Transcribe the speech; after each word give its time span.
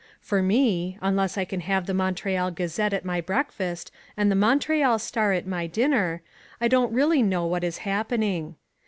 For 0.19 0.41
me, 0.41 0.97
unless 0.99 1.37
I 1.37 1.45
can 1.45 1.59
have 1.59 1.85
the 1.85 1.93
Montreal 1.93 2.49
Gazette 2.49 2.91
at 2.91 3.05
my 3.05 3.21
breakfast, 3.21 3.91
and 4.17 4.31
the 4.31 4.35
Montreal 4.35 4.97
Star 4.97 5.31
at 5.33 5.45
my 5.45 5.67
dinner, 5.67 6.23
I 6.59 6.67
don't 6.67 6.91
really 6.91 7.21
know 7.21 7.45
what 7.45 7.63
is 7.63 7.77
happening. 7.85 8.55